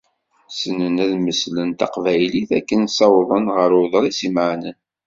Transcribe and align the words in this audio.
Ssnen 0.51 0.95
ad 1.03 1.11
mmeslen 1.17 1.69
Taqbaylit 1.79 2.49
akken 2.59 2.81
ssawḍen 2.89 3.45
ɣer 3.55 3.71
uḍris 3.81 4.19
imeɛnen. 4.27 4.77